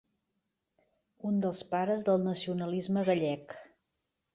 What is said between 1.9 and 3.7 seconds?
del nacionalisme gallec.